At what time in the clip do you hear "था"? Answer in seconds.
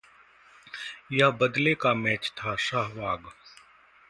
2.37-2.55